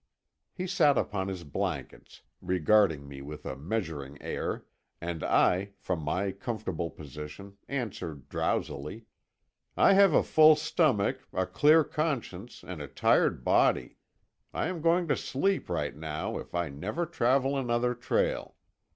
He 0.51 0.65
sat 0.65 0.97
upon 0.97 1.27
his 1.27 1.43
blankets, 1.43 2.23
regarding 2.41 3.07
me 3.07 3.21
with 3.21 3.45
a 3.45 3.55
measuring 3.55 4.19
air; 4.19 4.65
and 4.99 5.23
I, 5.23 5.73
from 5.77 5.99
my 5.99 6.31
comfortable 6.31 6.89
position, 6.89 7.57
answered 7.69 8.27
drowsily: 8.27 9.05
"I 9.77 9.93
have 9.93 10.13
a 10.15 10.23
full 10.23 10.55
stomach, 10.55 11.19
a 11.31 11.45
clear 11.45 11.83
conscience, 11.83 12.63
and 12.65 12.81
a 12.81 12.87
tired 12.87 13.43
body; 13.43 13.97
and 14.51 14.63
I 14.63 14.67
am 14.69 14.81
going 14.81 15.07
to 15.07 15.15
sleep 15.15 15.69
right 15.69 15.95
now, 15.95 16.39
if 16.39 16.55
I 16.55 16.69
never 16.69 17.05
travel 17.05 17.55
another 17.55 17.93
trail." 17.93 18.55